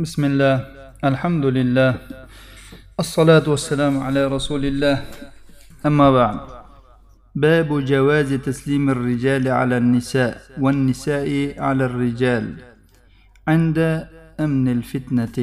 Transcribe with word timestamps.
بسم 0.00 0.22
الله 0.24 0.54
الحمد 1.10 1.44
لله 1.58 1.90
الصلاة 3.00 3.44
والسلام 3.48 3.94
على 4.06 4.22
رسول 4.26 4.62
الله 4.64 4.96
أما 5.88 6.08
بعد 6.18 6.38
باب 7.34 7.68
جواز 7.92 8.30
تسليم 8.48 8.84
الرجال 8.90 9.44
على 9.48 9.76
النساء 9.82 10.32
والنساء 10.60 11.28
على 11.66 11.84
الرجال 11.90 12.44
عند 13.48 13.78
أمن 14.40 14.66
الفتنة 14.68 15.36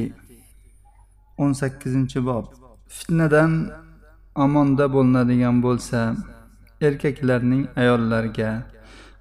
18 1.37 2.21
bob 2.27 2.45
fitnadan 2.87 3.71
omonda 4.35 4.85
bo'linadigan 4.93 5.63
bo'lsa 5.65 6.15
erkaklarning 6.81 7.63
ayollarga 7.81 8.49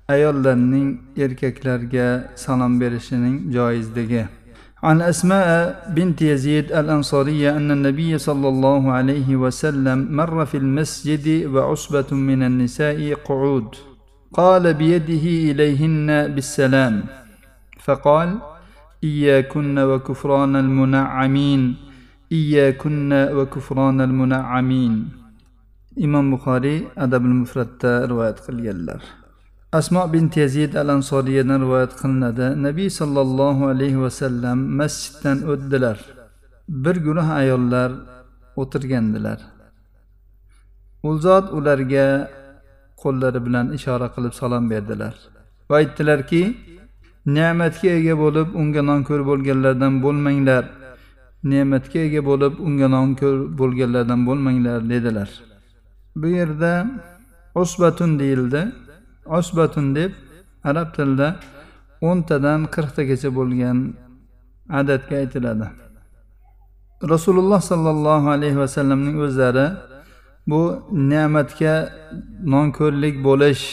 ayollarning 0.08 0.88
erkaklarga 1.24 2.06
salom 2.36 2.80
berishining 2.80 3.36
joizligi 3.54 4.24
عن 4.83 5.01
أسماء 5.01 5.89
بنت 5.95 6.21
يزيد 6.21 6.71
الأنصارية 6.71 7.57
أن 7.57 7.71
النبي 7.71 8.17
صلى 8.17 8.47
الله 8.47 8.91
عليه 8.91 9.35
وسلم 9.35 10.07
مر 10.15 10.45
في 10.45 10.57
المسجد 10.57 11.45
وعصبة 11.45 12.05
من 12.11 12.43
النساء 12.43 13.13
قعود. 13.13 13.75
قال 14.33 14.73
بيده 14.73 15.25
إليهن 15.51 16.27
بالسلام. 16.35 17.03
فقال 17.79 18.37
إياكن 19.03 19.79
وكفران 19.79 20.55
المنعمين. 20.55 21.75
إياكن 22.31 23.13
وكفران 23.13 24.01
المنعمين. 24.01 25.09
إمام 26.03 26.35
بخاري 26.35 26.87
أدب 26.97 27.25
المفرد 27.25 27.85
رواية 27.85 28.35
قليلر 28.47 29.01
asmo 29.71 30.13
bint 30.13 30.37
yazid 30.37 30.73
al 30.75 30.89
ansoriyadan 30.89 31.61
rivoyat 31.61 31.93
qilinadi. 32.01 32.47
Nabiy 32.67 32.89
sollallohu 32.89 33.63
alayhi 33.73 34.01
vasallam 34.01 34.57
masjiddan 34.79 35.37
o'tdilar. 35.51 35.97
Bir 36.69 36.95
guruh 37.05 37.29
ayollar 37.41 37.91
o'tirgandilar. 38.61 39.39
U 41.03 41.17
zot 41.17 41.45
ularga 41.57 42.07
qo'llari 43.01 43.39
bilan 43.45 43.65
ishora 43.77 44.07
qilib 44.15 44.33
salom 44.41 44.63
berdilar 44.71 45.15
va 45.69 45.75
aytdilarki 45.81 46.41
ne'matga 47.37 47.89
ega 47.99 48.15
bo'lib 48.23 48.47
unga 48.61 48.81
nonko'r 48.89 49.21
bo'lganlardan 49.29 49.93
bo'lmanglar. 50.05 50.63
Ne'matga 51.51 51.99
ega 52.07 52.21
bo'lib 52.29 52.53
unga 52.67 52.87
nonko'r 52.97 53.37
bo'lganlardan 53.59 54.21
bo'lmanglar 54.27 54.79
dedilar. 54.93 55.29
Bu 56.19 56.27
yerda 56.39 56.71
usbatun 57.61 58.19
deyildi. 58.19 58.61
Osbatun 59.37 59.95
deb 59.95 60.11
arab 60.69 60.87
tilida 60.95 61.29
o'ntadan 62.09 62.59
qirqtagacha 62.75 63.29
bo'lgan 63.37 63.77
adadga 64.79 65.15
aytiladi. 65.23 65.67
Rasululloh 67.13 67.61
sollallohu 67.71 68.27
alayhi 68.35 68.57
vasallamning 68.63 69.17
o'zlari 69.25 69.67
bu 70.51 70.61
ne'matga 70.91 71.75
nonko'rlik 72.53 73.15
bo'lish 73.27 73.63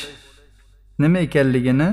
nima 1.03 1.19
ekanligini 1.27 1.89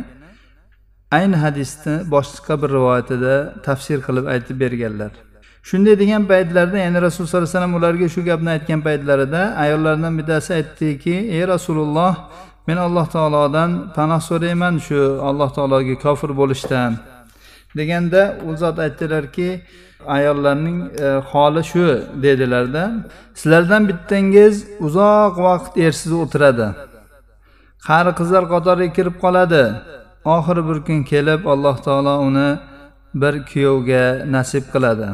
ayni 1.17 1.37
hadisni 1.43 1.95
boshqa 2.15 2.53
bir 2.61 2.69
rivoyatida 2.77 3.35
tafsir 3.67 3.97
qilib 4.07 4.25
aytib 4.33 4.55
berganlar. 4.63 5.11
Shunday 5.69 5.95
degan 5.99 6.23
paytlarida 6.31 6.77
ya'ni 6.85 6.99
rasululloh 7.07 7.31
sallallohu 7.31 7.47
alayhi 7.47 7.57
vasallam 7.57 7.75
ularga 7.79 8.07
shu 8.15 8.21
gapni 8.29 8.49
aytgan 8.55 8.79
paytlarida 8.87 9.41
ayollardan 9.63 10.13
bittasi 10.19 10.53
aytdiki 10.59 11.15
ey 11.35 11.43
rasululloh 11.53 12.13
men 12.67 12.77
alloh 12.77 13.05
taolodan 13.15 13.71
panoh 13.95 14.21
so'rayman 14.29 14.75
shu 14.87 14.99
alloh 15.29 15.49
taologa 15.57 15.95
kofir 16.05 16.31
bo'lishdan. 16.39 16.91
Deganda 17.77 18.21
u 18.47 18.57
zot 18.61 18.77
aytdilarki 18.85 19.49
ayollarning 20.17 20.77
e, 21.05 21.07
holi 21.31 21.63
shu 21.71 21.85
dedilarda. 22.23 22.83
Sizlardan 23.39 23.83
bittangiz 23.89 24.55
uzoq 24.85 25.33
vaqt 25.47 25.73
ersiz 25.85 26.11
o'tiradi. 26.23 26.67
Qari 27.87 28.11
qizlar 28.19 28.43
qatoriga 28.53 28.93
kirib 28.97 29.15
qoladi. 29.23 29.63
Oxiri 30.35 30.61
bir 30.69 30.77
kun 30.87 30.99
kelib 31.11 31.41
alloh 31.53 31.75
taolo 31.85 32.15
uni 32.27 32.49
bir 33.21 33.33
kuyovga 33.49 34.05
nasib 34.35 34.65
qiladi. 34.73 35.09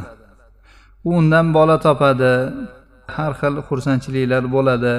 U 1.08 1.10
undan 1.20 1.54
bola 1.58 1.78
topadi. 1.86 2.34
Har 3.16 3.32
xil 3.40 3.54
xursandchiliklar 3.68 4.44
bo'ladi. 4.56 4.94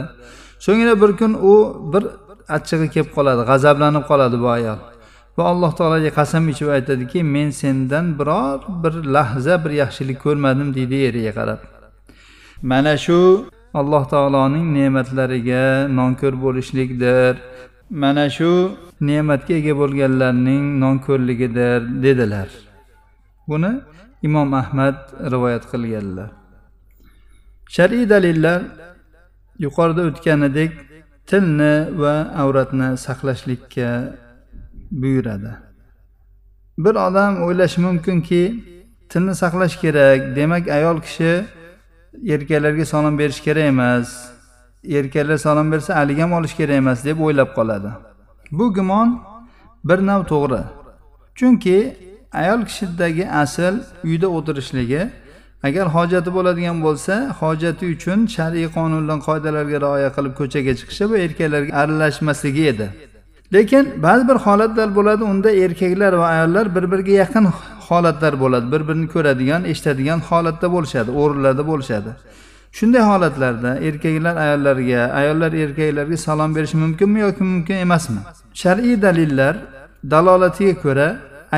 So'ngra 0.65 0.95
bir 1.03 1.11
kun 1.21 1.33
u 1.53 1.55
bir 1.93 2.05
achchig'i 2.57 2.89
kelib 2.95 3.11
qoladi 3.17 3.43
g'azablanib 3.51 4.05
qoladi 4.11 4.37
bu 4.45 4.49
ayol. 4.59 4.81
Va 5.39 5.45
alloh 5.53 5.73
taologa 5.79 6.11
qasam 6.19 6.45
ichib 6.53 6.69
aytadiki 6.77 7.19
men 7.35 7.49
sendan 7.61 8.07
biror 8.19 8.59
bir 8.83 8.95
lahza 9.17 9.55
bir 9.65 9.73
yaxshilik 9.83 10.19
ko'rmadim 10.25 10.69
deydi 10.77 10.97
eriga 11.09 11.33
qarab. 11.39 11.61
Mana 12.71 12.95
shu 13.05 13.21
alloh 13.81 14.03
taoloning 14.13 14.67
ne'matlariga 14.77 15.65
nonko'r 15.99 16.35
bo'lishlikdir. 16.45 17.33
Mana 18.03 18.25
shu 18.37 18.51
ne'matga 19.09 19.55
ega 19.61 19.75
bo'lganlarning 19.81 20.65
nonko'rligidir 20.83 21.81
dedilar. 22.05 22.49
Buni 23.51 23.73
imom 24.29 24.51
ahmad 24.63 24.97
rivoyat 25.33 25.65
qilganlar. 25.73 26.31
Shar'iy 27.75 28.05
dalillar 28.15 28.61
yuqorida 29.65 30.03
o'tganidek 30.09 30.73
tilni 31.31 31.75
va 32.03 32.15
avratni 32.43 32.89
saqlashlikka 33.07 33.89
buyuradi. 35.03 35.53
Bir 36.85 36.95
odam 37.07 37.33
o'ylashi 37.47 37.81
mumkinki 37.87 38.43
tilni 39.11 39.35
saqlash 39.43 39.77
kerak 39.83 40.37
demak 40.37 40.65
ayol 40.79 40.99
kishi 41.07 41.33
erkaklarga 42.35 42.85
salom 42.93 43.15
berish 43.21 43.41
kerak 43.47 43.65
emas 43.73 44.09
erkaklar 44.99 45.39
salom 45.47 45.73
bersa 45.73 45.91
haligi 45.97 46.21
ham 46.21 46.33
olish 46.33 46.55
kerak 46.57 46.77
emas 46.83 47.05
deb 47.05 47.21
o'ylab 47.21 47.51
qoladi. 47.59 47.91
Bu 48.59 48.75
gumon 48.75 49.09
bir 49.85 49.99
nav 50.07 50.21
to'g'ri. 50.33 50.63
Chunki 51.39 51.79
ayol 52.33 52.61
kishidagi 52.69 53.25
asl 53.43 53.75
uyda 54.05 54.29
o'tirishligi 54.37 55.03
agar 55.63 55.87
hojati 55.97 56.31
bo'ladigan 56.37 56.79
bo'lsa 56.87 57.15
hojati 57.41 57.85
uchun 57.95 58.19
shar'iy 58.37 58.69
qonunlar 58.77 59.19
qoidalarga 59.29 59.79
rioya 59.85 60.11
qilib 60.17 60.35
ko'chaga 60.41 60.73
chiqishi 60.79 61.05
bu 61.11 61.15
erkaklarga 61.25 61.73
aralashmasligi 61.81 62.65
edi. 62.73 62.87
Lekin 63.55 63.85
ba'zi 64.07 64.29
bir 64.31 64.39
holatlar 64.47 64.89
bo'ladi 64.99 65.23
unda 65.33 65.51
erkaklar 65.65 66.13
va 66.21 66.27
ayollar 66.35 66.67
bir 66.77 66.85
biriga 66.93 67.15
yaqin 67.23 67.45
holatlar 67.89 68.35
bo'ladi 68.43 68.67
bir 68.73 68.83
birini 68.89 69.09
ko'radigan 69.15 69.63
eshitadigan 69.73 70.21
holatda 70.29 70.67
bo'lishadi 70.75 71.11
o'rinlarda 71.21 71.65
bo'lishadi. 71.71 72.11
Shunday 72.79 73.03
holatlarda 73.11 73.71
erkaklar 73.89 74.35
ayollarga 74.45 75.01
ayollar 75.21 75.53
erkaklarga 75.65 76.17
salom 76.27 76.51
berishi 76.57 76.77
mumkinmi 76.85 77.21
yoki 77.27 77.43
mumkin 77.53 77.77
emasmi? 77.87 78.21
Shar'iy 78.63 78.97
dalillar 79.03 79.55
dalolatiga 80.13 80.75
ko'ra 80.85 81.09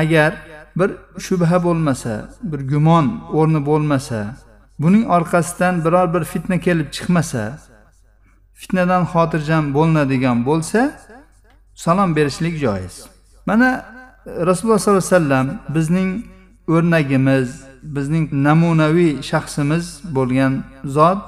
agar 0.01 0.31
bir 0.79 0.89
shubha 1.25 1.57
bo'lmasa 1.67 2.13
bir 2.51 2.61
gumon 2.71 3.05
o'rni 3.37 3.61
bo'lmasa 3.69 4.19
buning 4.83 5.03
orqasidan 5.15 5.75
biror 5.85 6.07
bir 6.13 6.23
fitna 6.31 6.57
kelib 6.65 6.87
chiqmasa 6.95 7.43
fitnadan 8.61 9.03
xotirjam 9.13 9.63
bo'linadigan 9.77 10.37
bo'lsa 10.49 10.81
salom 11.75 12.09
berishlik 12.15 12.55
joiz. 12.63 12.95
Mana 13.45 13.69
rasululloh 14.25 14.79
sollallohu 14.79 15.05
alayhi 15.05 15.15
vasallam 15.15 15.47
bizning 15.75 16.09
o'rnagimiz 16.75 17.49
bizning 17.95 18.25
namunaviy 18.47 19.11
shaxsimiz 19.29 19.85
bo'lgan 20.15 20.53
zot 20.97 21.21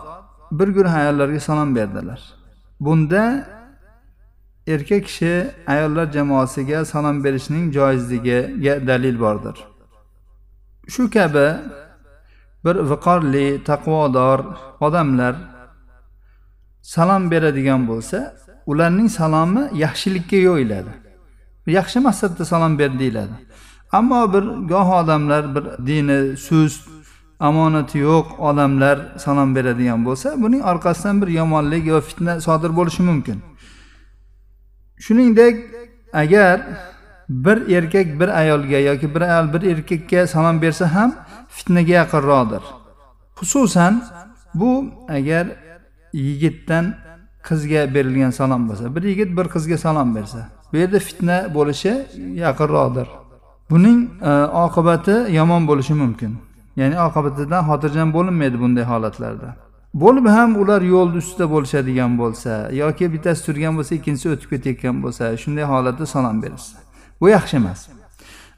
bir 0.52 0.68
guruh 0.76 0.94
ayollarga 1.02 1.40
salom 1.40 1.76
berdilar. 1.76 2.22
Bunda 2.80 3.24
erkak 4.68 5.04
kishi 5.06 5.52
ayollar 5.68 6.12
jamoasiga 6.12 6.86
salom 6.86 7.24
berishning 7.24 7.74
joizligiga 7.74 8.88
dalil 8.88 9.20
bordir. 9.20 9.56
Shu 10.88 11.10
kabi 11.10 11.48
bir 12.66 12.76
viqorli 12.76 13.64
taqvodor 13.64 14.40
odamlar 14.82 15.36
salom 16.82 17.32
beradigan 17.32 17.88
bo'lsa 17.88 18.36
ularning 18.66 19.10
salomi 19.10 19.64
yaxshilikka 19.74 20.36
yo'yiladi. 20.36 20.92
Yaxshi 21.68 22.00
maqsadda 22.00 22.46
salom 22.46 22.80
ber 22.80 23.00
deyiladi. 23.00 23.36
Ammo 23.92 24.34
bir 24.34 24.44
goh 24.72 24.90
odamlar 25.02 25.56
bir 25.56 25.66
dini 25.88 26.38
sust 26.38 26.90
omonati 27.40 27.98
yo'q 27.98 28.28
odamlar 28.40 28.98
salom 29.18 29.56
beradigan 29.56 30.06
bo'lsa 30.06 30.42
buning 30.44 30.62
orqasidan 30.72 31.22
bir 31.22 31.28
yomonlik 31.28 31.84
va 31.94 32.02
fitna 32.02 32.42
sodir 32.42 32.72
bo'lishi 32.80 33.04
mumkin. 33.04 33.38
Shuningdek 35.06 35.56
agar 36.14 36.62
bir 37.30 37.58
erkak 37.78 38.08
bir 38.20 38.28
ayolga 38.40 38.80
yoki 38.90 39.16
bir 39.16 39.22
ayol 39.22 39.54
bir 39.54 39.62
erkakka 39.72 40.28
salom 40.28 40.62
bersa 40.62 40.96
ham 40.96 41.16
fitnaga 41.50 41.94
yaqinroqdir. 42.02 42.64
Xususan 43.40 44.04
bu 44.54 44.86
agar 45.10 45.48
yigitdan 46.14 46.86
qizga 47.48 47.94
berilgan 47.94 48.32
salom 48.40 48.70
bo'lsa 48.70 48.96
bir 48.96 49.04
yigit 49.04 49.38
bir 49.38 49.46
qizga 49.56 49.78
salom 49.78 50.16
bersa 50.16 50.40
bu 50.74 50.78
yerda 50.78 51.00
fitna 51.00 51.38
bo'lishi 51.56 51.94
yaqinroqdir. 52.46 53.08
Buning 53.72 54.00
e, 54.22 54.32
oqibati 54.66 55.16
yomon 55.40 55.68
bo'lishi 55.68 55.94
mumkin. 55.94 56.32
Ya'ni 56.80 56.96
oqibatidan 57.08 57.62
xotirjam 57.70 58.14
bo'linmaydi 58.14 58.60
bunday 58.64 58.84
holatlarda. 58.84 59.50
Bo'lib 59.94 60.26
ham 60.28 60.56
ular 60.62 60.82
yo'lni 60.82 61.18
ustida 61.24 61.46
bo'lishadigan 61.54 62.12
bo'lsa 62.22 62.54
yoki 62.82 63.06
bittasi 63.14 63.42
turgan 63.46 63.74
bo'lsa 63.78 63.94
ikkinchisi 64.00 64.28
o'tib 64.34 64.50
ketayotgan 64.54 64.98
bo'lsa 65.04 65.24
shunday 65.44 65.66
holatda 65.74 66.06
salom 66.14 66.38
berishsa 66.44 66.78
bu 67.22 67.30
yaxshi 67.30 67.56
emas. 67.62 67.80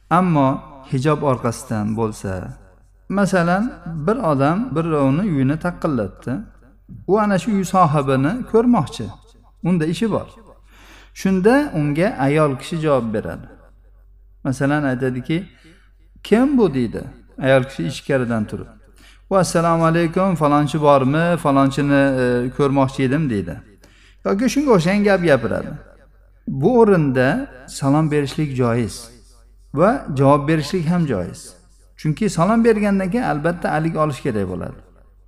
Ammo 0.10 0.48
hijob 0.92 1.20
orqasidan 1.32 1.88
bo'lsa 2.00 2.32
masalan 3.10 3.64
bir 4.08 4.18
odam 4.32 4.58
birovni 4.76 5.24
uyini 5.34 5.58
taqillatdi 5.66 6.34
u 7.08 7.20
ana 7.20 7.38
shu 7.44 7.52
uy 7.58 7.66
sohibini 7.76 8.32
ko'rmoqchi 8.52 9.06
unda 9.68 9.86
ishi 9.94 10.08
bor. 10.12 10.28
Shunda 11.22 11.72
unga 11.80 12.08
ayol 12.28 12.52
kishi 12.62 12.78
javob 12.86 13.14
beradi. 13.14 13.48
Masalan 14.44 14.84
aytadiki 14.84 15.38
kim 16.24 16.58
bu? 16.58 16.74
deydi. 16.74 17.02
Ayol 17.46 17.64
kishi 17.64 17.84
ichkaridan 17.92 18.44
turib. 18.46 18.68
Va 19.32 19.40
assalomu 19.40 19.86
alaykum 19.86 20.36
falonchi 20.36 20.82
bormi? 20.82 21.38
Falonchini 21.38 22.02
e, 22.24 22.50
ko'rmoqchi 22.58 23.04
edim 23.04 23.30
deydi. 23.30 23.56
Yoki 24.26 24.46
shunga 24.54 24.72
o'xshagan 24.78 25.04
gap 25.04 25.22
gapiradi. 25.30 25.72
Bu 26.48 26.80
o'rinda 26.80 27.48
salom 27.68 28.12
berishlik 28.12 28.56
joiz 28.62 28.96
va 29.74 30.06
javob 30.18 30.48
berishlik 30.48 30.86
ham 30.90 31.08
joiz. 31.08 31.42
Chunki 31.98 32.30
salom 32.30 32.64
bergandan 32.66 33.12
keyin 33.12 33.24
albatta 33.24 33.72
alik 33.72 33.96
olish 33.98 34.22
kerak 34.26 34.50
bo'ladi. 34.52 34.80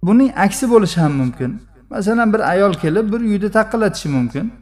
Buning 0.04 0.32
aksi 0.46 0.66
bo'lishi 0.74 1.02
ham 1.02 1.14
mumkin. 1.22 1.62
Masalan 1.90 2.34
bir 2.34 2.40
ayol 2.40 2.74
kelib 2.74 3.14
bir 3.14 3.20
uyni 3.20 3.52
taqillatishi 3.52 4.10
mumkin. 4.10 4.54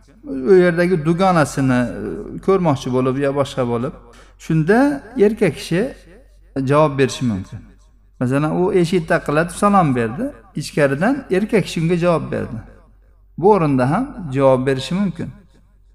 U 0.49 0.53
yerdagi 0.53 1.05
dugonasini 1.05 1.73
e, 1.73 2.39
ko'rmoqchi 2.45 2.89
bo'lib 2.95 3.15
yo 3.25 3.31
boshqa 3.39 3.63
bo'lib 3.73 3.93
shunda 4.45 5.03
erkak 5.25 5.53
kishi 5.59 5.81
javob 6.69 6.97
berishi 6.99 7.25
mumkin. 7.25 7.59
Masalan 8.19 8.51
u 8.61 8.73
eshik 8.73 9.07
taqillatib 9.07 9.55
salom 9.55 9.95
berdi. 9.95 10.25
Ichkaridan 10.55 11.25
erkak 11.31 11.63
kishi 11.65 11.81
unga 11.81 11.97
javob 11.97 12.31
berdi. 12.31 12.57
Bu 13.37 13.53
o'rinda 13.53 13.91
ham 13.91 14.05
javob 14.31 14.67
berishi 14.67 14.95
mumkin. 14.95 15.29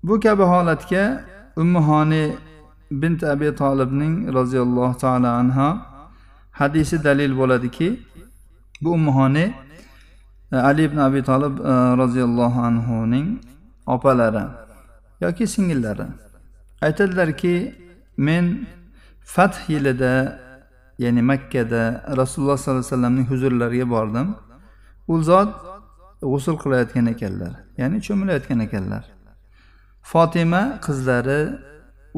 Bu 0.02 0.20
kabi 0.20 0.42
holatga 0.42 1.24
ummuhoni 1.56 2.36
bint 2.90 3.22
abi 3.24 3.54
tolibning 3.54 4.34
roziyallohu 4.34 4.98
taolo 4.98 5.26
anha 5.26 5.68
hadisi 6.50 7.04
dalil 7.04 7.38
bo'ladiki 7.38 7.88
bu 8.82 8.92
ummuhoni 8.92 9.54
e, 10.52 10.56
ali 10.56 10.82
ibn 10.84 10.98
abi 10.98 11.22
tolib 11.22 11.54
e, 11.58 11.72
roziyallohu 12.02 12.60
anhuning 12.60 13.38
opalari 13.86 14.44
yoki 15.20 15.46
singillari. 15.46 16.06
Aytadilarki 16.82 17.74
men 18.16 18.66
fath 19.24 19.70
yilida 19.70 20.40
ya'ni 21.02 21.22
makkada 21.30 21.82
rasululloh 22.20 22.56
sollallohu 22.58 22.80
alayhi 22.80 22.92
vasallamning 22.92 23.26
huzurlariga 23.32 23.86
bordim. 23.94 24.28
U 25.12 25.14
zot 25.28 25.50
g'usul 26.32 26.56
qilayotgan 26.62 27.06
ekanlar 27.14 27.52
ya'ni 27.80 27.98
cho'milayotgan 28.06 28.60
ekanlar. 28.66 29.04
Fotima 30.10 30.62
qizlari 30.86 31.40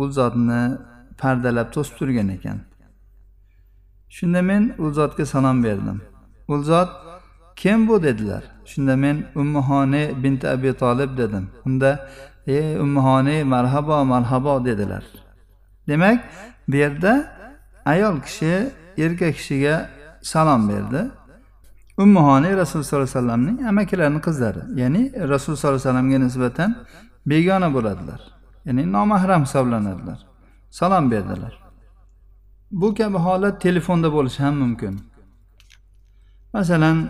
u 0.00 0.04
zotni 0.18 0.62
pardalab 1.20 1.68
to'sib 1.74 1.94
turgan 1.98 2.28
ekan. 2.36 2.58
Shunda 4.16 4.40
men 4.50 4.62
u 4.78 4.90
zotga 4.98 5.24
salom 5.32 5.64
berdim. 5.64 5.98
U 6.48 6.54
zot 6.70 6.90
kim 7.56 7.88
bu? 7.88 8.02
dedilar. 8.02 8.42
Shunda 8.64 8.96
men 8.96 9.16
ummuhoni 9.34 10.04
binti 10.22 10.48
abi 10.48 10.72
tolib 10.82 11.10
dedim. 11.18 11.44
Unda 11.66 11.90
ey 12.46 12.76
ummuhoni 12.84 13.44
marhabo 13.44 14.04
marhabo 14.04 14.64
dedilar. 14.64 15.04
Demak 15.88 16.18
bu 16.68 16.76
yerda 16.76 17.12
ayol 17.86 18.20
kishi 18.20 18.70
erkak 18.98 19.34
kishiga 19.34 19.90
salom 20.22 20.68
berdi. 20.68 21.10
Ummuhoniy 21.98 22.56
rasululloh 22.56 22.84
sollallohu 22.84 23.08
alayhi 23.08 23.16
vasallamning 23.16 23.68
amakilarini 23.68 24.20
qizlari 24.20 24.80
ya'ni 24.80 25.02
rasululloh 25.12 25.60
sollallohu 25.60 25.80
alayhi 25.80 25.88
vasallamga 25.88 26.18
nisbatan 26.18 26.70
begona 27.26 27.74
bo'ladilar. 27.74 28.20
Ya'ni 28.66 28.92
nomahram 28.92 29.42
hisoblanadilar. 29.42 30.18
Salom 30.70 31.10
berdilar. 31.10 31.62
Bu 32.70 32.94
kabi 32.94 33.18
holat 33.18 33.60
telefonda 33.60 34.12
bo'lishi 34.12 34.42
ham 34.42 34.54
mumkin. 34.54 35.00
Masalan 36.52 37.08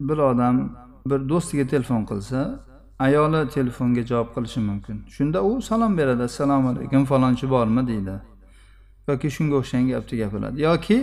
bir 0.00 0.18
odam 0.18 0.76
bir 1.06 1.28
do'stiga 1.28 1.66
telefon 1.66 2.04
qilsa 2.04 2.60
ayoli 2.98 3.48
telefonga 3.48 4.02
javob 4.10 4.28
qilishi 4.34 4.60
mumkin. 4.60 5.04
Shunda 5.08 5.42
u 5.44 5.62
salom 5.62 5.98
beradi 5.98 6.22
assalomu 6.22 6.68
alaykum 6.68 7.04
falonchi 7.04 7.50
bormi? 7.50 7.86
deydi. 7.86 8.14
Yoki 9.08 9.28
shunga 9.36 9.54
o'xshagan 9.60 9.88
gapni 9.92 10.18
gapiradi. 10.22 10.62
Yoki 10.68 10.96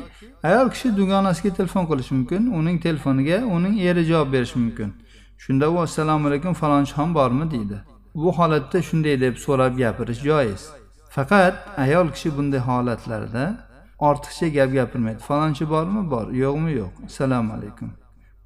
ayol 0.43 0.67
kishi 0.73 0.87
dugonasiga 0.97 1.51
telefon 1.59 1.85
qilishi 1.89 2.13
mumkin 2.17 2.41
uning 2.59 2.77
telefoniga 2.85 3.37
uning 3.55 3.75
eri 3.89 4.03
javob 4.11 4.33
berishi 4.33 4.59
mumkin. 4.59 4.89
Shunda 5.43 5.65
u 5.73 5.79
assalomu 5.85 6.27
alaykum 6.27 6.53
falonchi 6.53 6.93
ham 6.93 7.15
bormi? 7.15 7.51
deydi. 7.51 7.77
Bu 8.15 8.29
holatda 8.37 8.81
shunday 8.81 9.15
deb 9.21 9.35
so'rab 9.45 9.73
gapirish 9.77 10.21
joiz. 10.27 10.61
Faqat 11.15 11.55
ayol 11.77 12.07
kishi 12.15 12.29
bunday 12.37 12.59
holatlarda 12.69 13.43
ortiqcha 14.07 14.47
gap 14.57 14.69
gapirmaydi. 14.73 15.19
Falonchi 15.29 15.69
bormi? 15.69 16.01
Bor. 16.11 16.25
Yo'qmi? 16.43 16.71
Yo'q. 16.81 16.93
Assalomu 17.05 17.53
alaykum. 17.57 17.89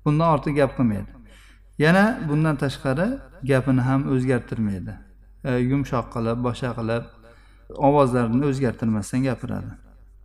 Bundan 0.06 0.28
ortiq 0.36 0.56
gap 0.60 0.72
qilmaydi. 0.78 1.12
Yana 1.86 2.20
bundan 2.30 2.56
tashqari 2.64 3.08
gapini 3.50 3.82
ham 3.82 4.02
o'zgartirmaydi. 4.14 4.94
E, 5.50 5.52
yumshoq 5.72 6.08
qilib 6.16 6.38
boshqa 6.48 6.72
qilib 6.80 7.04
ovozlarini 7.70 8.46
o'zgartirmasdan 8.46 9.24
gapiradi. 9.24 9.72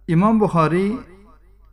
Imom 0.09 0.41
buxoriy 0.41 0.93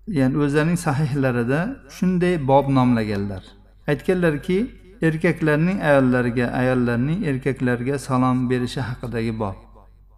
ya'ni 0.08 0.38
o'zlarining 0.44 0.80
sahihlarida 0.88 1.60
shunday 1.98 2.48
bob 2.48 2.70
nomlaganlar. 2.78 3.44
Aytganlarki 3.88 4.58
erkaklarning 5.02 5.82
ayollarga 5.82 6.46
ayollarning 6.62 7.20
erkaklarga 7.30 7.98
salom 7.98 8.50
berishi 8.50 8.82
haqidagi 8.82 9.40
bob. 9.40 9.56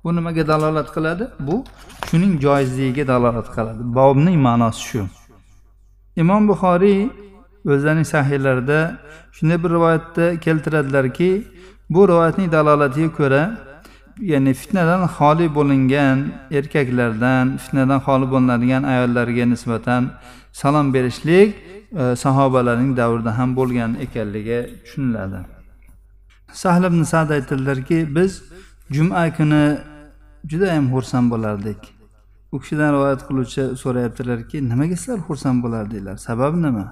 Bu 0.03 0.15
nimaga 0.15 0.47
dalolat 0.47 0.89
qiladi? 0.95 1.27
Bu 1.39 1.63
shuning 2.09 2.41
joizligiga 2.41 3.07
dalolat 3.07 3.47
qiladi. 3.55 3.81
Bobning 3.97 4.37
ma'nosi 4.47 4.81
shu. 4.89 5.01
Imom 6.15 6.47
buxoriy 6.47 7.09
o'zlarining 7.73 8.07
sahihlarida 8.15 8.79
shunday 9.31 9.63
bir 9.63 9.69
rivoyatda 9.69 10.39
keltiradilarki 10.39 11.47
bu 11.89 12.07
rivoyatning 12.09 12.51
dalolatiga 12.51 13.11
ko'ra 13.19 13.70
ya'ni 14.21 14.53
fitnadan 14.53 15.07
xoli 15.17 15.47
bo'lingan 15.55 16.17
erkaklardan 16.51 17.57
fitnadan 17.57 17.99
xoli 18.07 18.27
bo'linadigan 18.33 18.83
ayollarga 18.83 19.45
nisbatan 19.53 20.11
salom 20.51 20.93
berishlik 20.93 21.49
e, 22.01 22.15
sahobalarning 22.23 22.97
davrida 22.97 23.37
ham 23.37 23.55
bo'lgan 23.55 23.91
ekanligi 24.05 24.59
tushuniladi. 24.83 25.39
Sahl 26.53 26.83
ibn 26.89 27.03
sad 27.03 27.29
aytadilarki 27.29 28.15
biz 28.15 28.43
juma 28.91 29.33
kuni 29.37 29.77
judayam 30.51 30.85
xursand 30.93 31.31
bo'lardik. 31.33 31.81
U 32.51 32.59
kishidan 32.59 32.93
rivoyat 32.93 33.21
qiluvchi 33.27 33.63
so'rayaptilarki 33.83 34.57
nimaga 34.69 34.95
sizlar 35.01 35.19
xursand 35.27 35.63
bo'lardinglar? 35.63 36.17
Sababi 36.17 36.57
nima? 36.61 36.85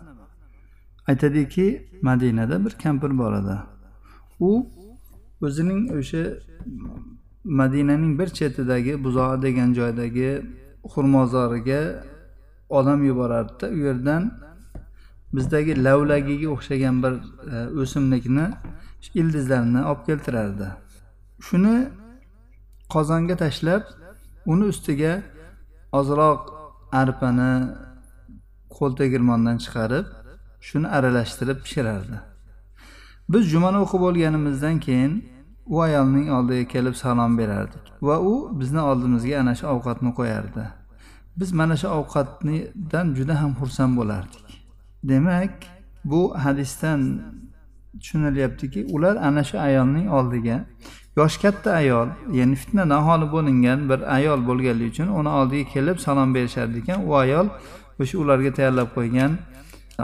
Aytadiki 1.07 1.65
madinada 2.01 2.65
bir 2.65 2.73
kampir 2.83 3.17
bor 3.17 3.33
edi. 3.41 3.57
U 4.39 4.49
o'zining 5.45 5.81
o'sha 5.97 6.23
madinaning 7.43 8.19
bir 8.19 8.27
chetidagi 8.27 9.03
buzoq 9.03 9.41
degan 9.41 9.73
joydagi 9.73 10.45
xurmozoriga 10.83 12.03
odam 12.69 13.03
yuborardida. 13.03 13.69
U 13.69 13.77
yerdan 13.87 14.23
bizdagi 15.33 15.83
lavlagiga 15.83 16.47
o'xshagan 16.55 17.03
bir 17.03 17.13
e, 17.53 17.81
o'simlikni 17.81 18.47
ildizlarini 19.13 19.81
olib 19.89 20.05
keltirardi. 20.05 20.67
Shuni 21.47 21.75
qozonga 22.93 23.35
tashlab 23.43 23.83
uni 24.45 24.65
ustiga 24.73 25.13
ozroq 25.91 26.41
arpani 26.91 27.53
qo'l 28.77 28.91
tegirmondan 29.01 29.57
chiqarib 29.63 30.05
shuni 30.67 30.87
aralashtirib 30.87 31.59
pishirardi. 31.65 32.17
Biz 33.29 33.43
jumani 33.53 33.77
o'qib 33.85 34.01
bo'lganimizdan 34.05 34.79
keyin 34.85 35.13
u 35.69 35.81
ayolning 35.81 36.31
oldiga 36.37 36.67
kelib 36.67 36.95
salom 36.95 37.37
berardik. 37.37 37.85
Va 38.01 38.19
u 38.19 38.59
bizni 38.59 38.81
oldimizga 38.81 39.39
ana 39.39 39.55
shu 39.55 39.67
ovqatni 39.67 40.11
qo'yardi. 40.19 40.63
Biz 41.39 41.51
mana 41.59 41.75
shu 41.81 41.87
ovqatdan 41.99 43.15
juda 43.17 43.41
ham 43.41 43.51
xursand 43.59 43.97
bo'lardik. 43.99 44.47
Demak 45.03 45.53
bu 46.05 46.21
hadisdan 46.45 47.21
tushunilyaptiki 47.99 48.85
ular 48.95 49.15
ana 49.15 49.43
shu 49.43 49.57
ayolning 49.59 50.07
oldiga 50.17 50.57
yosh 51.17 51.37
katta 51.43 51.69
ayol 51.81 52.07
ya'ni 52.39 52.55
fitnadan 52.55 53.01
xoli 53.07 53.31
bo'lingan 53.35 53.79
bir 53.89 53.99
ayol 54.17 54.39
bo'lganligi 54.49 54.89
uchun 54.93 55.07
uni 55.19 55.29
oldiga 55.39 55.69
kelib 55.73 55.97
salom 56.05 56.29
berishar 56.35 56.67
ekan. 56.81 56.99
U 57.09 57.15
ayol 57.23 57.47
o'sha 58.01 58.15
ularga 58.23 58.51
tayyorlab 58.57 58.89
qo'ygan 58.97 59.31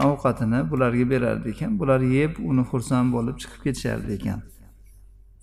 ovqatini 0.10 0.60
bularga 0.72 1.06
berardi 1.14 1.48
ekan. 1.54 1.80
Bular 1.80 2.02
yeb 2.18 2.32
uni 2.50 2.64
xursand 2.72 3.08
bo'lib 3.16 3.36
chiqib 3.42 3.62
ketishardi 3.66 4.12
ekan. 4.20 4.40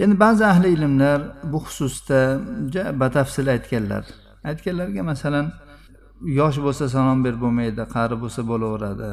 Endi 0.02 0.20
ba'zi 0.20 0.44
ahli 0.46 0.68
ilmlar 0.76 1.20
bu 1.52 1.58
xususda 1.66 2.20
batafsil 3.00 3.46
aytganlar. 3.54 4.04
Aytganlarga 4.44 5.02
masalan 5.02 5.46
yosh 6.40 6.58
bo'lsa 6.66 6.84
salom 6.88 7.24
berib 7.24 7.40
bo'lmaydi 7.44 7.82
qari 7.94 8.16
bo'lsa 8.22 8.40
bo'laveradi 8.50 9.10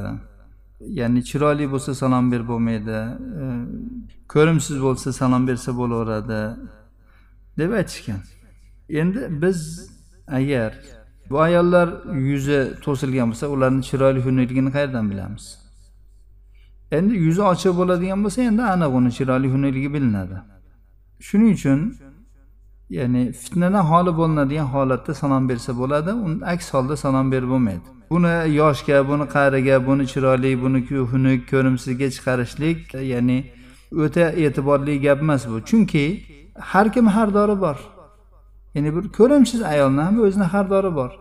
ya'ni 1.00 1.22
chiroyli 1.30 1.66
bo'lsa 1.74 1.92
salom 2.02 2.32
berib 2.32 2.48
bo'lmaydi 2.54 2.98
e, 3.42 3.46
ko'rimsiz 4.34 4.78
bo'lsa 4.86 5.14
salom 5.14 5.48
bersa 5.50 5.72
bo'laveradi 5.80 6.42
deb 7.60 7.72
aytishgan. 7.80 8.22
Endi 9.02 9.22
biz 9.42 9.60
agar 10.40 10.72
bu 11.30 11.42
ayollar 11.48 11.88
yuzi 12.30 12.60
to'silgan 12.84 13.28
bo'lsa 13.32 13.48
ularni 13.56 13.82
chiroyli 13.90 14.20
xunukligini 14.26 14.72
qayerdan 14.76 15.06
bilamiz? 15.12 15.46
Endi 16.98 17.14
yuzi 17.26 17.42
ochiq 17.54 17.74
bo'ladigan 17.80 18.20
bo'lsa 18.26 18.40
endi 18.50 18.64
aniq 18.74 18.92
uni 19.00 19.12
chiroyli 19.18 19.48
xunukligi 19.54 19.90
bilinadi. 19.96 20.38
Shuning 21.28 21.52
uchun 21.58 21.80
ya'ni 22.98 23.32
fitnadan 23.42 23.84
xoli 23.92 24.12
bo'linadigan 24.20 24.68
holatda 24.76 25.14
salom 25.22 25.50
bersa 25.50 25.72
bo'ladi 25.82 26.12
aks 26.54 26.74
holda 26.74 26.96
salom 26.98 27.32
berib 27.32 27.50
bo'lmaydi. 27.54 27.88
Buni 28.12 28.34
yoshga 28.62 28.98
buni 29.10 29.26
qariga 29.36 29.76
buni 29.88 30.04
chiroyli 30.12 30.52
buni 30.64 30.80
xunuk 31.12 31.40
ko'rimsizga 31.52 32.08
chiqarishlik 32.16 32.80
ya'ni 33.14 33.38
o'ta 34.04 34.26
e'tiborli 34.44 35.02
gap 35.06 35.20
emas 35.26 35.44
bu. 35.52 35.58
Chunki 35.70 36.06
har 36.72 36.94
kim 36.94 37.06
har 37.16 37.34
dori 37.34 37.62
bor. 37.62 37.78
Ya'ni 38.76 38.90
bir 38.96 39.04
ko'rimsiz 39.18 39.62
ayolni 39.74 40.02
ham 40.02 40.16
o'zini 40.26 40.48
har 40.54 40.70
dori 40.70 40.92
bor. 41.00 41.12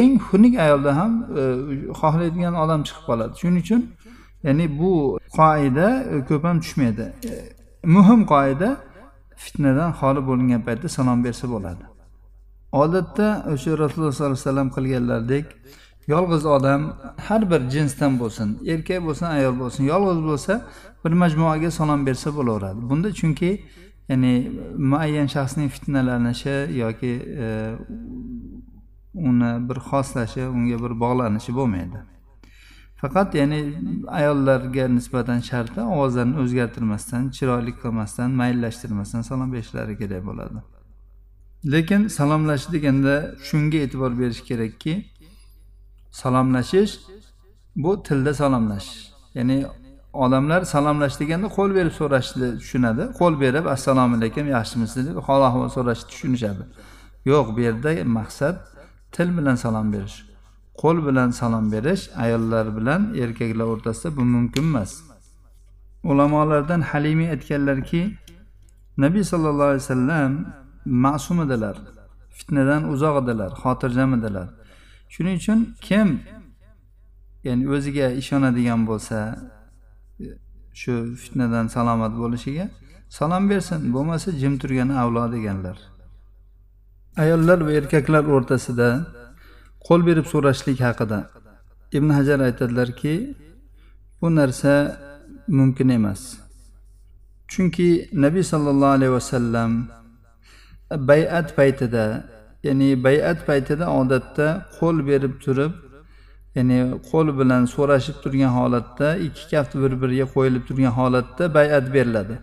Eng 0.00 0.12
xunuk 0.28 0.54
ayolda 0.64 0.96
ham 1.00 1.12
e, 1.40 1.42
xohlaydigan 2.00 2.54
odam 2.62 2.80
chiqib 2.86 3.04
qoladi. 3.08 3.32
Shuning 3.40 3.62
uchun 3.64 3.82
ya'ni 4.46 4.66
bu 4.80 4.92
qoida 5.38 5.88
e, 6.12 6.14
ko'p 6.28 6.42
ham 6.48 6.56
tushmaydi. 6.64 7.04
E, 7.30 7.32
muhim 7.96 8.20
qoida 8.32 8.70
fitnadan 9.44 9.90
xoli 10.00 10.20
bo'lingan 10.28 10.62
paytda 10.66 10.88
salom 10.96 11.18
bersa 11.26 11.46
bo'ladi. 11.54 11.84
Odatda 12.82 13.26
o'sha 13.52 13.70
rasululloh 13.82 14.12
sollallohu 14.12 14.32
alayhi 14.34 14.46
vasallam 14.46 14.68
qilganlaridek 14.76 15.46
yolg'iz 16.12 16.44
odam 16.56 16.80
har 17.26 17.42
bir 17.50 17.60
jinsdan 17.74 18.12
bo'lsin 18.22 18.48
erkak 18.74 19.00
bo'lsin 19.06 19.26
ayol 19.36 19.54
bo'lsin 19.62 19.82
yolg'iz 19.92 20.20
bo'lsa 20.28 20.52
bir 21.04 21.12
majmuaga 21.22 21.70
salom 21.78 22.00
bersa 22.08 22.28
bo'laveradi. 22.38 22.80
Bunda 22.90 23.08
chunki 23.20 23.50
ya'ni 24.10 24.34
muayyan 24.92 25.28
shaxsning 25.34 25.68
fitnalanishi 25.74 26.56
yoki 26.82 27.12
e, 27.44 27.48
uni 29.28 29.50
bir 29.68 29.78
xoslashi 29.88 30.42
unga 30.56 30.76
bir 30.84 30.92
bog'lanishi 31.02 31.52
bo'lmaydi. 31.58 31.98
Faqat 33.00 33.34
ya'ni 33.40 33.60
ayollarga 34.18 34.84
nisbatan 34.88 35.40
sharti 35.50 35.80
ovozlarini 35.94 36.36
o'zgartirmasdan 36.42 37.22
chiroyli 37.36 37.72
qilmasdan 37.80 38.30
mayllashtirmasdan 38.40 39.22
salom 39.30 39.48
berishlari 39.54 39.94
kerak 40.00 40.22
bo'ladi. 40.28 40.58
Lekin 41.72 42.02
salomlashish 42.18 42.72
deganda 42.72 43.14
shunga 43.48 43.78
e'tibor 43.84 44.12
berish 44.20 44.42
kerakki 44.48 44.94
salomlashish 46.22 46.92
bu 47.76 48.02
tilda 48.06 48.32
salomlashish 48.42 49.02
ya'ni 49.38 49.56
odamlar 50.12 50.60
salomlash 50.74 51.20
deganda 51.20 51.48
qo'l 51.56 51.70
berib 51.78 51.94
so'rashni 52.00 52.48
tushunadi 52.62 53.02
qo'l 53.20 53.34
berib 53.44 53.64
assalomu 53.74 54.16
alaykum 54.18 54.46
yaxshimisiz? 54.56 55.02
deb 55.08 55.16
hol 55.26 55.42
ahvol 55.48 55.68
so'rashni 55.76 56.06
tushunishadi. 56.12 56.64
Yo'q 57.30 57.46
bu 57.56 57.60
yerda 57.66 57.90
maqsad 58.18 58.56
til 59.12 59.28
bilan 59.36 59.56
salom 59.64 59.92
berish. 59.94 60.29
Qo'l 60.82 60.98
bilan 61.06 61.30
salom 61.40 61.66
berish 61.72 62.02
ayollar 62.24 62.66
bilan 62.76 63.00
erkaklar 63.22 63.66
o'rtasida 63.74 64.16
bu 64.16 64.24
mumkin 64.34 64.64
emas. 64.70 64.92
Ulamolardan 66.10 66.80
halimiy 66.90 67.28
aytganlarki 67.34 68.02
nabiy 69.04 69.24
sollallohu 69.32 69.70
alayhi 69.72 69.84
vasallam 69.84 70.32
ma'sum 71.04 71.38
edilar 71.46 71.76
fitnadan 72.36 72.82
uzoq 72.92 73.14
edilar 73.22 73.50
xotirjam 73.62 74.10
edilar. 74.18 74.48
Shuning 75.14 75.36
uchun 75.40 75.58
kim 75.88 76.08
ya'ni 77.46 77.64
o'ziga 77.74 78.06
ishonadigan 78.20 78.80
bo'lsa 78.90 79.18
shu 80.80 80.92
fitnadan 81.22 81.66
salomat 81.76 82.12
bo'lishiga 82.22 82.66
salom 83.18 83.44
bersin 83.50 83.80
bo'lmasa 83.94 84.28
jim 84.42 84.54
turgani 84.62 84.94
avlo 85.02 85.22
deganlar 85.34 85.76
ayollar 87.22 87.58
va 87.66 87.72
erkaklar 87.80 88.24
o'rtasida 88.34 88.88
qo'l 89.86 90.00
berib 90.08 90.26
so'rashlik 90.32 90.78
haqida. 90.86 91.18
Ibn 91.96 92.10
hajar 92.18 92.38
aytadilarki 92.48 93.14
bu 94.20 94.28
narsa 94.38 94.74
mumkin 95.48 95.88
emas. 95.88 96.20
Chunki 97.48 98.08
nabiy 98.12 98.44
sollallohu 98.52 98.94
alayhi 98.98 99.12
vasallam 99.12 99.70
bay'at 100.90 101.48
paytida 101.58 102.04
ya'ni 102.62 103.04
bay'at 103.04 103.46
paytida 103.48 103.86
odatda 104.00 104.46
qo'l 104.78 104.96
berib 105.10 105.34
turib 105.44 105.72
ya'ni 106.56 106.78
qo'l 107.10 107.28
bilan 107.40 107.62
so'rashib 107.74 108.16
turgan 108.22 108.52
holatda 108.58 109.08
ikki 109.26 109.44
kaft 109.52 109.72
bir 109.82 109.92
biriga 110.02 110.26
qo'yilib 110.34 110.62
turgan 110.68 110.92
holatda 111.00 111.44
bay'at 111.58 111.86
beriladi. 111.94 112.34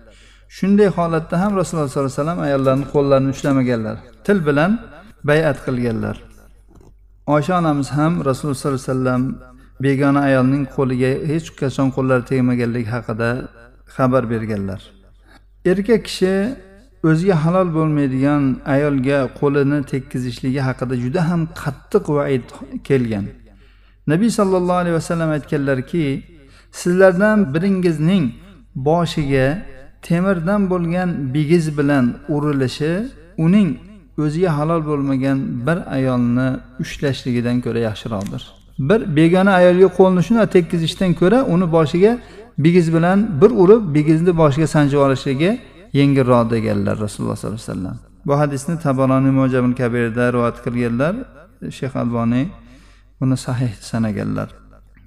Shunday 0.58 0.90
holatda 0.98 1.36
ham 1.44 1.52
rasululloh 1.60 1.90
sollallohu 1.90 2.10
alayhi 2.10 2.22
vasallam 2.22 2.40
ayollarni 2.48 2.86
qo'llarini 2.94 3.30
ushlamaganlar 3.36 3.98
til 4.26 4.38
bilan 4.48 4.72
bay'at 5.30 5.58
qilganlar. 5.66 6.27
Osha 7.36 7.54
onamiz 7.60 7.90
ham 7.98 8.14
rasululloh 8.26 8.56
sollallohu 8.56 8.82
alayhi 8.82 8.92
vasallam 8.92 9.24
begona 9.86 10.20
ayolning 10.30 10.64
qo'liga 10.76 11.12
hech 11.32 11.48
qachon 11.60 11.88
qo'llari 11.96 12.24
tegmaganligi 12.32 12.90
haqida 12.96 13.30
xabar 13.96 14.24
berganlar. 14.32 14.82
Erkak 15.72 16.02
kishi 16.08 16.34
o'ziga 17.10 17.36
halol 17.44 17.70
bo'lmaydigan 17.78 18.44
ayolga 18.76 19.20
qo'lini 19.40 19.80
tekkizishligi 19.92 20.62
haqida 20.68 20.96
juda 21.04 21.22
ham 21.30 21.42
qattiq 21.62 22.06
vaid 22.18 22.46
kelgan. 22.88 23.26
Nabiy 24.12 24.32
sollallohu 24.40 24.82
alayhi 24.84 24.98
vasallam 25.02 25.30
aytganlarki 25.38 26.06
sizlardan 26.80 27.38
biringizning 27.54 28.26
boshiga 28.88 29.48
temirdan 30.08 30.62
bo'lgan 30.72 31.10
bigiz 31.34 31.66
bilan 31.78 32.06
urilishi 32.36 32.94
uning 33.46 33.70
o'ziga 34.24 34.58
halol 34.58 34.82
bo'lmagan 34.90 35.38
bir 35.68 35.78
ayolni 35.98 36.50
ushlashligidan 36.84 37.58
ko'ra 37.66 37.80
yaxshiroqdir. 37.90 38.42
Bir 38.90 39.00
begona 39.16 39.52
ayolga 39.62 39.90
qo'lni 40.00 40.22
shunday 40.28 40.48
tekkizishdan 40.56 41.12
ko'ra 41.22 41.40
uni 41.54 41.72
boshiga 41.78 42.14
bigiz 42.66 42.94
bilan 42.96 43.42
bir 43.42 43.52
urib 43.64 43.84
bigizni 43.96 44.38
boshiga 44.42 44.68
sanchib 44.76 45.00
olishligi 45.06 45.52
yengilroq 46.00 46.44
deganlar 46.54 46.96
rasululloh 47.06 47.36
sollallohu 47.36 47.62
alayhi 47.62 47.72
vasallam. 47.72 47.98
Bu 48.28 48.34
hadisni 48.42 48.80
taboloniy 48.80 49.32
mojamil 49.42 49.76
kabirda 49.82 50.34
rivoyat 50.34 50.58
qilganlar 50.66 51.16
shayx 51.78 51.94
alboniy 52.04 52.46
buni 53.20 53.38
sahih 53.38 53.72
sanaganlar. 53.92 54.50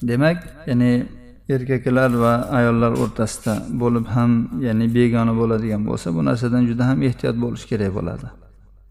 Demak 0.03 0.39
ya'ni 0.67 0.93
erkaklar 1.55 2.11
va 2.25 2.33
ayollar 2.59 2.93
o'rtasida 3.03 3.55
bo'lib 3.83 4.07
ham 4.15 4.31
ya'ni 4.67 4.87
begona 4.95 5.33
bo'ladigan 5.41 5.83
bo'lsa 5.89 6.15
bu 6.17 6.21
narsadan 6.29 6.63
juda 6.71 6.85
ham 6.91 6.99
ehtiyot 7.09 7.37
bo'lish 7.45 7.65
kerak 7.71 7.93
bo'ladi. 7.99 8.27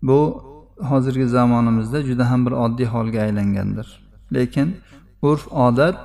Bu 0.01 0.43
hozirgi 0.89 1.27
zamonimizda 1.27 2.01
juda 2.03 2.31
ham 2.31 2.45
bir 2.45 2.51
oddiy 2.51 2.85
holga 2.85 3.19
aylangandir. 3.21 3.87
Lekin 4.33 4.77
urf 5.21 5.51
odat 5.51 5.97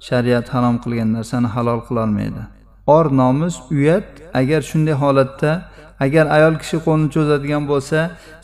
shariat 0.00 0.48
harom 0.54 0.76
qilgan 0.84 1.12
narsani 1.12 1.46
halol 1.46 1.80
qilolmaydi. 1.88 2.42
Or 2.86 3.16
nomus 3.16 3.56
uyat 3.70 4.04
agar 4.34 4.60
shunday 4.70 4.94
holatda 5.02 5.62
agar 6.00 6.26
ayol 6.36 6.54
kishi 6.62 6.76
qo'lini 6.86 7.10
cho'zadigan 7.16 7.64
bo'lsa 7.72 7.98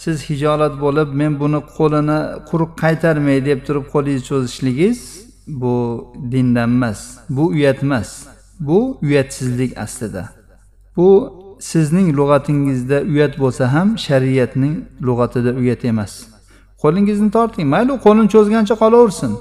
siz 0.05 0.17
hijolat 0.31 0.75
bo'lib 0.85 1.09
men 1.21 1.33
buni 1.43 1.61
qo'lini 1.79 2.19
quruq 2.51 2.73
qaytarmay 2.83 3.39
deb 3.49 3.59
turib 3.67 3.87
qo'lingizni 3.95 4.27
cho'zishligingiz 4.31 5.01
bu 5.63 5.75
dindan 6.33 6.71
emas 6.71 7.01
bu 7.37 7.47
uyat 7.47 7.83
emas. 7.83 8.11
Bu 8.61 8.99
uyatsizlik 9.03 9.79
aslida. 9.79 10.29
Bu 10.97 11.38
sizning 11.61 12.17
lug'atingizda 12.19 13.03
uyat 13.13 13.39
bo'lsa 13.39 13.73
ham 13.73 13.99
shariatning 13.99 14.75
lug'atida 15.03 15.53
uyat 15.61 15.85
emas. 15.85 16.13
Qo'lingizni 16.83 17.31
torting 17.31 17.67
mayli 17.75 17.93
qo'lini 18.07 18.29
cho'zgancha 18.35 18.75
qolaversin. 18.83 19.33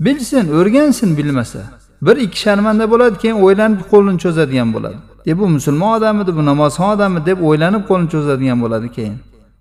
Bilsin 0.00 0.44
o'rgansin 0.58 1.16
bilmasa. 1.16 1.58
Bir 2.02 2.16
ikki 2.16 2.38
sharmanda 2.38 2.90
bo'ladi 2.90 3.16
keyin 3.22 3.36
o'ylanib 3.44 3.80
qo'lini 3.92 4.18
cho'zadigan 4.24 4.74
bo'ladi. 4.74 4.96
E 5.26 5.38
bu 5.38 5.48
musulmon 5.48 5.98
odamidi 5.98 6.36
bu 6.36 6.44
namozxon 6.44 6.88
odammi 6.94 7.26
deb 7.26 7.38
o'ylanib 7.48 7.82
qo'lini 7.88 8.08
cho'zadigan 8.14 8.58
bo'ladi 8.64 8.88
keyin. 8.96 9.16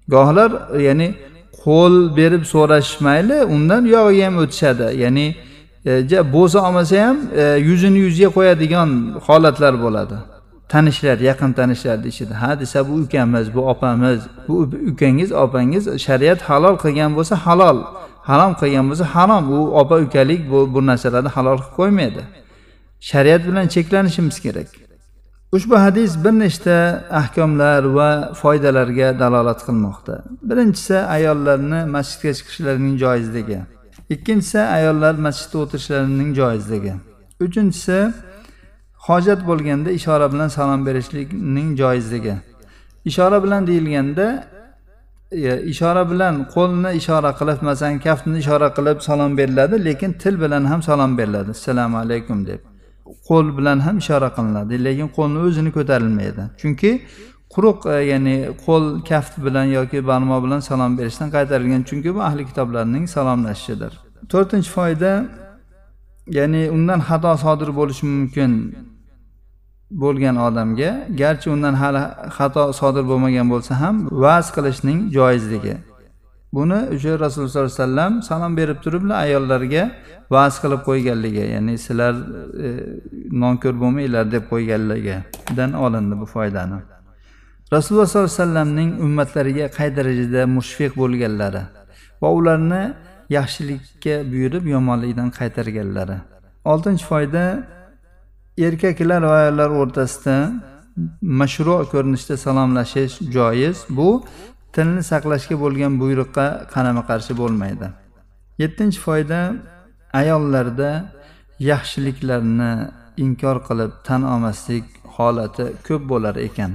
Gohlar 0.07 0.51
ya'ni 0.87 1.07
qo'l 1.63 1.95
berib 2.17 2.43
so'rashmayli 2.53 3.37
undan 3.55 3.81
uyog'iga 3.89 4.25
ham 4.25 4.35
o'tishadi. 4.43 4.87
Ya'ni 5.03 5.35
e, 5.85 6.33
bo'sa 6.33 6.59
olmasa 6.67 6.95
ham 7.07 7.17
e, 7.35 7.43
yuzini 7.69 7.99
yuziga 8.05 8.29
qo'yadigan 8.37 8.89
holatlar 9.27 9.73
bo'ladi. 9.83 10.15
Tanishlar 10.69 11.17
yaqin 11.29 11.53
tanishlar 11.53 12.03
deyishadi. 12.03 12.33
Ha 12.33 12.59
desa 12.59 12.89
bu 12.89 12.93
ukamiz 12.93 13.55
bu 13.55 13.61
opamiz 13.69 14.19
bu 14.47 14.53
ukangiz 14.91 15.31
opangiz 15.31 15.83
shariat 16.05 16.41
halol 16.41 16.75
qilgan 16.83 17.11
bo'lsa 17.17 17.35
halol 17.45 17.77
harom 18.29 18.53
qilgan 18.61 18.85
bo'lsa 18.89 19.05
harom. 19.15 19.43
U 19.57 19.59
opa 19.81 19.95
ukalik 20.05 20.41
bu 20.51 20.59
bu 20.73 20.79
narsalarni 20.89 21.29
halol 21.35 21.57
qilib 21.57 21.75
qo'ymaydi. 21.79 22.21
Shariat 23.09 23.41
bilan 23.47 23.67
cheklanishimiz 23.75 24.37
kerak. 24.45 24.69
Ushbu 25.55 25.75
hadis 25.85 26.11
bir 26.23 26.31
nechta 26.43 26.75
ahkomlar 27.21 27.83
va 27.97 28.09
foydalarga 28.41 29.19
dalolat 29.19 29.59
qilmoqda. 29.67 30.15
Birinchisi 30.49 30.97
ayollarni 31.15 31.79
masjidga 31.95 32.31
chiqishlarining 32.37 32.95
joizligi. 33.03 33.59
Ikkinchisi 34.09 34.59
ayollar 34.77 35.13
masjidda 35.25 35.57
o'tirishlarining 35.63 36.31
joizligi. 36.39 36.93
Uchinchisi 37.45 37.97
hojat 39.07 39.47
bo'lganda 39.49 39.89
ishora 39.99 40.27
bilan 40.33 40.47
salom 40.47 40.85
berishlikning 40.85 41.77
joizligi. 41.81 42.35
Ishora 43.05 43.43
bilan 43.43 43.67
deyilganda 43.67 44.47
e, 45.31 45.61
ishora 45.71 46.11
bilan 46.11 46.35
qo'lni 46.55 46.89
ishora 46.99 47.31
qilib 47.39 47.59
masalan 47.69 47.99
kaftni 48.07 48.37
ishora 48.43 48.69
qilib 48.77 48.97
salom 49.07 49.37
beriladi 49.37 49.85
lekin 49.87 50.11
til 50.13 50.35
bilan 50.43 50.63
ham 50.71 50.81
salom 50.89 51.17
beriladi. 51.17 51.49
Assalomu 51.57 51.97
alaykum 51.97 52.47
deb. 52.47 52.59
Qo'l 53.27 53.47
bilan 53.57 53.79
ham 53.85 53.97
ishora 54.03 54.29
qilinadi 54.37 54.83
lekin 54.87 55.07
qo'lni 55.17 55.39
o'zini 55.47 55.71
ko'tarilmaydi. 55.77 56.43
Chunki 56.61 56.91
quruq 57.53 57.79
e, 57.95 57.97
ya'ni 58.11 58.35
qo'l 58.65 58.85
kaft 59.09 59.33
bilan 59.45 59.65
yoki 59.77 59.99
barmoq 60.09 60.39
bilan 60.45 60.59
salom 60.69 60.91
berishdan 60.99 61.29
qaytarilgan 61.35 61.81
chunki 61.89 62.09
bu 62.15 62.21
ahli 62.29 62.43
kitoblarning 62.49 63.05
salomlashishidir. 63.15 63.93
To'rtinchi 64.31 64.69
foyda 64.77 65.11
ya'ni 66.37 66.61
undan 66.75 66.99
xato 67.09 67.31
sodir 67.43 67.69
bo'lishi 67.79 68.05
mumkin. 68.13 68.51
Bo'lgan 69.91 70.35
odamga 70.35 71.07
garchi 71.21 71.49
undan 71.49 71.73
hali 71.73 72.01
xato 72.37 72.63
sodir 72.79 73.03
bo'lmagan 73.11 73.47
bo'lsa 73.53 73.73
ham 73.81 73.95
va'z 74.23 74.47
qilishning 74.55 74.99
joizligi. 75.17 75.75
Buni 76.53 76.79
o'sha 76.95 77.11
rasululloh 77.19 77.51
sollallohu 77.51 77.73
alayhi 77.73 77.81
vasallam 77.81 78.13
salom 78.29 78.57
berib 78.59 78.79
turib 78.83 79.03
ayollarga 79.25 79.83
va'z 80.35 80.55
qilib 80.63 80.81
qo'yganligi 80.89 81.43
ya'ni 81.55 81.73
sizlar 81.85 82.13
e, 82.65 82.69
nonko'r 83.43 83.75
bo'lmanglar 83.81 84.25
deb 84.35 84.43
qo'yganligidan 84.51 85.71
olindi 85.85 86.15
bu 86.21 86.25
foydani. 86.35 86.79
Rasululloh 87.73 88.07
sollallohu 88.07 88.31
alayhi 88.31 88.41
vasallamning 88.41 88.91
ummatlariga 89.05 89.65
qay 89.77 89.89
darajada 89.97 90.41
mushfiq 90.57 90.91
bo'lganlari 91.01 91.63
va 92.21 92.29
ularni 92.39 92.83
yaxshilikka 93.37 94.15
buyurib 94.31 94.65
yomonlikdan 94.75 95.29
qaytarganlari. 95.39 96.17
Oltinchi 96.71 97.05
foyda 97.11 97.43
erkaklar 98.57 99.21
va 99.21 99.35
ayollar 99.41 99.69
o'rtasida 99.69 100.35
mashru 101.21 101.75
ko'rinishda 101.93 102.37
salomlashish 102.37 103.15
joiz. 103.35 103.77
Bu 103.89 104.09
tilni 104.75 105.03
saqlashga 105.11 105.55
bo'lgan 105.63 105.93
buyruqqa 106.01 106.45
qarama 106.73 107.03
qarshi 107.09 107.33
bo'lmaydi. 107.41 107.87
Yettinchi 108.63 108.99
foyda 109.07 109.39
ayollarda 110.21 110.91
yaxshiliklarni 111.71 112.71
inkor 113.25 113.57
qilib 113.67 113.91
tan 114.07 114.21
olmaslik 114.33 114.85
holati 115.15 115.65
ko'p 115.87 116.03
bo'lar 116.11 116.35
ekan. 116.47 116.71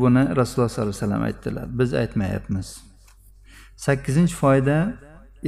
Buni 0.00 0.22
rasululloh 0.38 0.70
sollallohu 0.72 0.94
alayhi 0.94 1.04
vasallam 1.04 1.22
aytdilar. 1.28 1.66
Biz 1.78 1.94
aytmayapmiz. 2.02 2.68
Sakkizinchi 3.76 4.34
foyda 4.42 4.76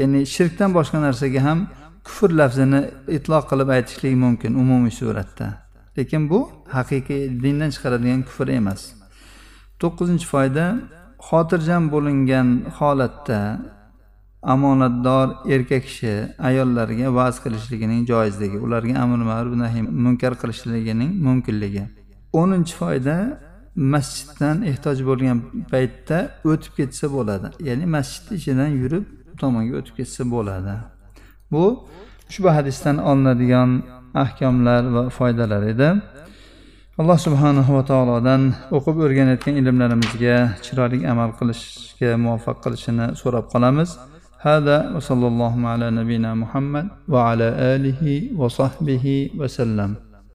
ya'ni 0.00 0.21
shirkdan 0.35 0.71
boshqa 0.78 0.99
narsaga 1.07 1.40
ham 1.49 1.59
kufr 2.07 2.31
lafzini 2.40 2.81
itloq 3.16 3.45
qilib 3.50 3.69
aytishlik 3.76 4.14
mumkin 4.25 4.52
umumiy 4.62 4.95
suratda. 5.00 5.63
Lekin 5.99 6.23
bu 6.31 6.41
haqiqiy 6.77 7.23
dindan 7.43 7.71
chiqaradigan 7.75 8.23
kufr 8.29 8.49
emas. 8.61 8.83
To'qqizinchi 9.81 10.27
foyda 10.35 10.65
xotirjam 11.29 11.85
bo'lingan 11.95 12.49
holatda 12.79 13.41
omonatdor 14.55 15.27
erkak 15.55 15.83
kishi 15.89 16.15
ayollarga 16.49 17.07
va'z 17.19 17.37
qilishligining 17.45 18.01
joizligi 18.11 18.59
ularga 18.67 18.95
amr 19.05 19.21
ma'ruf 19.31 19.55
nahiy 19.63 19.83
munkar 20.05 20.33
qilishligining 20.43 21.13
mumkinligi. 21.27 21.85
O'ninchi 22.41 22.75
foyda 22.83 23.17
masjiddan 23.95 24.57
ehtiyoj 24.71 24.99
bo'lgan 25.09 25.39
paytda 25.73 26.19
o'tib 26.51 26.73
ketsa 26.79 27.07
bo'ladi. 27.17 27.47
Ya'ni 27.69 27.87
masjidni 27.97 28.35
ichidan 28.41 28.71
yurib 28.83 29.05
u 29.33 29.35
tomonga 29.43 29.73
o'tib 29.81 29.95
ketsa 29.99 30.23
bo'ladi. 30.35 30.75
Bu 31.53 31.65
ushbu 32.31 32.49
hadisdan 32.57 32.97
olinadigan 33.11 33.71
ahkomlar 34.23 34.83
va 34.94 35.02
foydalar 35.16 35.62
edi. 35.73 35.88
Alloh 37.00 37.18
subhanahu 37.27 37.70
va 37.77 37.83
taolodan 37.90 38.42
o'qib 38.77 38.96
o'rganayotgan 39.05 39.55
ilmlarimizga 39.61 40.37
chiroyli 40.64 40.98
amal 41.12 41.31
qilishga 41.38 42.11
muvaffaq 42.24 42.57
qilishini 42.64 43.07
so'rab 43.20 43.44
qolamiz. 43.53 43.90
Hada 44.46 44.77
va 44.94 45.00
sallallohu 45.09 45.66
ala 45.72 45.87
nabina 45.98 46.31
muhammad 46.42 46.87
va 47.12 47.20
ala 47.31 47.48
alihi 47.74 48.14
va 48.40 48.48
sahbihi 48.59 49.16
vasallam 49.40 49.90